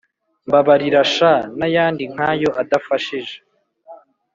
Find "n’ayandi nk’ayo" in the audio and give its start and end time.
1.57-2.49